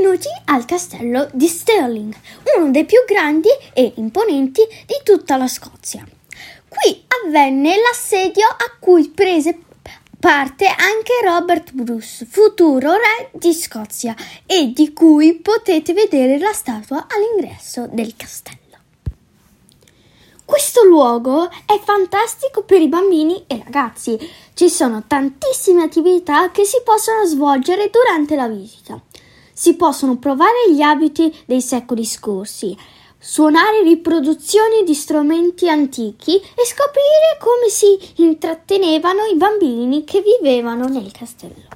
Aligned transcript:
Benvenuti 0.00 0.28
al 0.46 0.64
castello 0.64 1.28
di 1.34 1.46
Stirling, 1.46 2.14
uno 2.56 2.70
dei 2.70 2.86
più 2.86 3.04
grandi 3.06 3.50
e 3.74 3.92
imponenti 3.96 4.62
di 4.86 4.94
tutta 5.04 5.36
la 5.36 5.46
Scozia. 5.46 6.02
Qui 6.66 7.04
avvenne 7.22 7.76
l'assedio 7.76 8.46
a 8.46 8.76
cui 8.80 9.10
prese 9.10 9.58
parte 10.18 10.68
anche 10.68 11.12
Robert 11.22 11.72
Bruce, 11.72 12.24
futuro 12.24 12.92
re 12.92 13.28
di 13.32 13.52
Scozia, 13.52 14.16
e 14.46 14.72
di 14.72 14.94
cui 14.94 15.34
potete 15.34 15.92
vedere 15.92 16.38
la 16.38 16.54
statua 16.54 17.06
all'ingresso 17.06 17.86
del 17.90 18.16
castello. 18.16 18.58
Questo 20.46 20.82
luogo 20.82 21.50
è 21.66 21.78
fantastico 21.84 22.62
per 22.62 22.80
i 22.80 22.88
bambini 22.88 23.44
e 23.46 23.60
ragazzi. 23.62 24.18
Ci 24.54 24.70
sono 24.70 25.04
tantissime 25.06 25.82
attività 25.82 26.50
che 26.50 26.64
si 26.64 26.80
possono 26.82 27.26
svolgere 27.26 27.90
durante 27.90 28.34
la 28.34 28.48
visita. 28.48 28.98
Si 29.60 29.74
possono 29.74 30.16
provare 30.16 30.72
gli 30.72 30.80
abiti 30.80 31.30
dei 31.44 31.60
secoli 31.60 32.06
scorsi, 32.06 32.74
suonare 33.18 33.82
riproduzioni 33.82 34.84
di 34.86 34.94
strumenti 34.94 35.68
antichi 35.68 36.36
e 36.36 36.64
scoprire 36.64 37.36
come 37.38 37.68
si 37.68 38.22
intrattenevano 38.22 39.26
i 39.26 39.36
bambini 39.36 40.04
che 40.04 40.22
vivevano 40.22 40.86
nel 40.86 41.12
castello. 41.12 41.68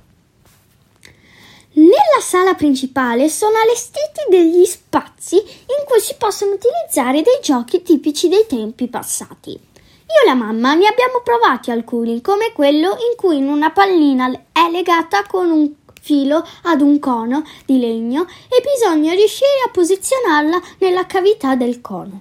Nella 1.72 2.22
sala 2.22 2.54
principale 2.54 3.28
sono 3.28 3.58
allestiti 3.62 4.30
degli 4.30 4.64
spazi 4.64 5.36
in 5.36 5.84
cui 5.86 6.00
si 6.00 6.14
possono 6.16 6.52
utilizzare 6.52 7.20
dei 7.20 7.40
giochi 7.42 7.82
tipici 7.82 8.28
dei 8.28 8.46
tempi 8.48 8.88
passati. 8.88 9.50
Io 9.50 10.22
e 10.22 10.26
la 10.26 10.34
mamma 10.34 10.72
ne 10.72 10.86
abbiamo 10.86 11.20
provati 11.22 11.70
alcuni, 11.70 12.22
come 12.22 12.52
quello 12.54 12.92
in 12.92 13.14
cui 13.14 13.42
una 13.42 13.72
pallina 13.72 14.32
è 14.52 14.70
legata 14.70 15.26
con 15.26 15.50
un 15.50 15.83
filo 16.04 16.46
ad 16.64 16.82
un 16.82 16.98
cono 16.98 17.42
di 17.64 17.78
legno 17.78 18.26
e 18.48 18.62
bisogna 18.62 19.14
riuscire 19.14 19.62
a 19.66 19.70
posizionarla 19.70 20.60
nella 20.80 21.06
cavità 21.06 21.56
del 21.56 21.80
cono. 21.80 22.20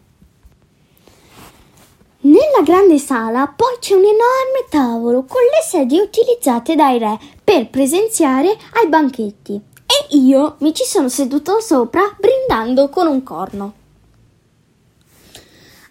Nella 2.22 2.62
grande 2.64 2.98
sala 2.98 3.54
poi 3.54 3.76
c'è 3.82 3.96
un 3.96 4.06
enorme 4.06 4.66
tavolo 4.70 5.26
con 5.26 5.42
le 5.42 5.62
sedie 5.68 6.02
utilizzate 6.02 6.76
dai 6.76 6.98
re 6.98 7.20
per 7.44 7.70
presenziare 7.70 8.58
ai 8.76 8.88
banchetti 8.88 9.56
e 9.56 10.16
io 10.16 10.56
mi 10.60 10.74
ci 10.74 10.86
sono 10.86 11.10
seduto 11.10 11.60
sopra 11.60 12.16
brindando 12.18 12.88
con 12.88 13.08
un 13.08 13.22
corno. 13.24 13.74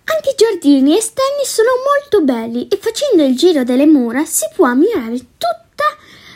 Anche 0.05 0.31
i 0.31 0.35
giardini 0.35 0.97
esterni 0.97 1.45
sono 1.45 1.69
molto 1.85 2.23
belli 2.23 2.67
e 2.69 2.79
facendo 2.79 3.23
il 3.23 3.37
giro 3.37 3.65
delle 3.65 3.87
mura 3.87 4.25
si 4.25 4.47
può 4.55 4.67
ammirare 4.67 5.19
tutta 5.19 5.85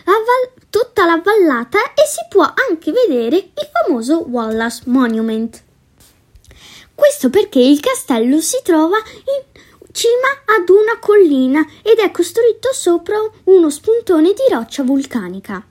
la, 0.05 0.13
val- 0.13 0.66
tutta 0.77 1.07
la 1.07 1.23
vallata 1.25 1.79
e 1.95 2.07
si 2.07 2.21
può 2.29 2.43
anche 2.69 2.93
vedere 2.93 3.37
il 3.37 3.69
famoso 3.73 4.27
Wallace 4.29 4.83
Monument. 4.85 5.63
Questo 6.95 7.31
perché 7.31 7.61
il 7.61 7.81
castello 7.81 8.43
si 8.43 8.59
trova 8.63 8.99
in 8.99 9.63
cima 9.93 10.29
ad 10.45 10.69
una 10.69 10.99
collina 11.01 11.67
ed 11.83 11.97
è 11.97 12.11
costruito 12.11 12.75
sopra 12.75 13.17
uno 13.45 13.71
spuntone 13.71 14.35
di 14.35 14.53
roccia 14.53 14.83
vulcanica. 14.83 15.65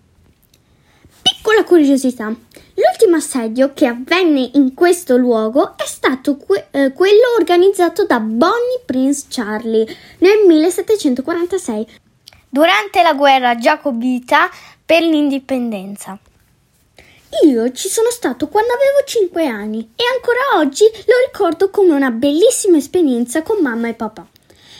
Piccola 1.21 1.63
curiosità. 1.63 2.25
L'ultimo 2.25 3.17
assedio 3.17 3.73
che 3.75 3.85
avvenne 3.85 4.49
in 4.53 4.73
questo 4.73 5.17
luogo 5.17 5.77
è 5.77 5.85
stato 5.85 6.35
que- 6.35 6.67
eh, 6.71 6.93
quello 6.93 7.35
organizzato 7.37 8.05
da 8.07 8.19
Bonnie 8.19 8.81
Prince 8.83 9.25
Charlie 9.29 9.85
nel 10.17 10.47
1746 10.47 11.99
durante 12.49 13.03
la 13.03 13.13
guerra 13.13 13.57
giacobita 13.57 14.49
per 14.85 15.01
l'indipendenza. 15.01 16.17
Io 17.43 17.71
ci 17.71 17.89
sono 17.89 18.11
stato 18.11 18.47
quando 18.47 18.71
avevo 18.73 19.03
5 19.03 19.45
anni 19.45 19.91
e 19.95 20.03
ancora 20.13 20.59
oggi 20.59 20.85
lo 20.85 21.13
ricordo 21.25 21.69
come 21.69 21.93
una 21.93 22.11
bellissima 22.11 22.77
esperienza 22.77 23.41
con 23.41 23.61
mamma 23.61 23.89
e 23.89 23.93
papà. 23.93 24.25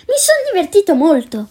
Mi 0.07 0.15
sono 0.17 0.37
divertito 0.51 0.93
molto. 0.93 1.49